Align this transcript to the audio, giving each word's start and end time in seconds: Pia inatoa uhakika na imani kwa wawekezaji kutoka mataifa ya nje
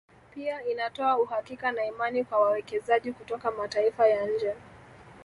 Pia 0.33 0.63
inatoa 0.65 1.17
uhakika 1.17 1.71
na 1.71 1.85
imani 1.85 2.23
kwa 2.23 2.39
wawekezaji 2.41 3.13
kutoka 3.13 3.51
mataifa 3.51 4.07
ya 4.07 4.27
nje 4.27 4.53